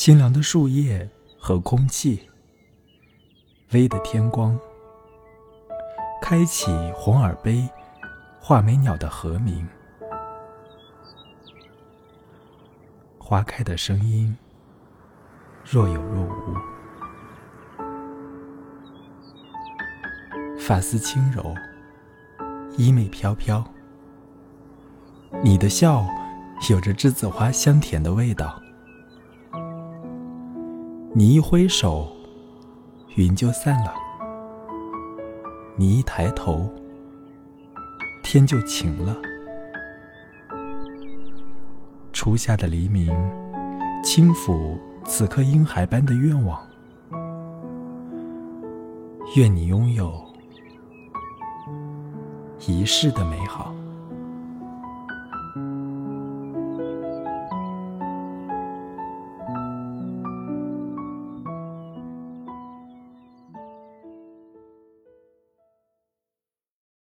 [0.00, 1.06] 清凉的树叶
[1.38, 2.26] 和空气，
[3.72, 4.58] 微的天光，
[6.22, 7.68] 开启红耳杯
[8.40, 9.68] 画眉鸟的和鸣，
[13.18, 14.34] 花开的声音
[15.62, 16.56] 若有若无，
[20.58, 21.54] 发丝轻柔，
[22.78, 23.62] 衣袂飘飘，
[25.44, 26.06] 你的笑
[26.70, 28.58] 有着栀子花香甜的味道。
[31.12, 32.06] 你一挥手，
[33.16, 33.92] 云就散了；
[35.74, 36.70] 你一抬头，
[38.22, 39.16] 天就晴了。
[42.12, 43.08] 初夏的黎明，
[44.04, 46.64] 轻抚此刻婴孩般的愿望。
[49.34, 50.14] 愿你拥有
[52.68, 53.69] 一世的美好。